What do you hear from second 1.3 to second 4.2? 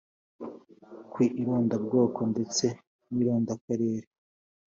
irondabwoko ndetse n irondakarere